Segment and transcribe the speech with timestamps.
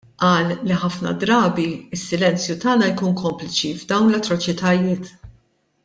[0.21, 1.65] Qal li ħafna drabi
[1.97, 5.17] s-silenzju tagħna jkun kompliċi f'dawn l-atroċitajiet.